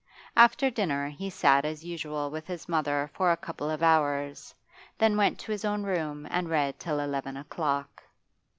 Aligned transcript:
After 0.35 0.71
dinner 0.71 1.09
he 1.09 1.29
sat 1.29 1.63
as 1.63 1.85
usual 1.85 2.31
with 2.31 2.47
his 2.47 2.67
mother 2.67 3.11
for 3.13 3.31
a 3.31 3.37
couple 3.37 3.69
of 3.69 3.83
hours, 3.83 4.55
then 4.97 5.15
went 5.15 5.37
to 5.41 5.51
his 5.51 5.63
own 5.63 5.83
room 5.83 6.27
and 6.31 6.49
read 6.49 6.79
till 6.79 6.99
eleven 6.99 7.37
o'clock. 7.37 8.01